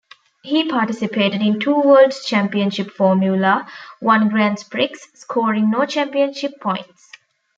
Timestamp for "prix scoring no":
4.63-5.85